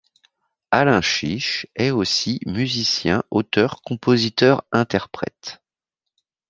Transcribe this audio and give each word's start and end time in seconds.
Alain 0.71 0.99
Chiche 1.01 1.67
est 1.75 1.91
aussi 1.91 2.39
musicien 2.47 3.21
auteur-compositeur-interprète. 3.29 5.61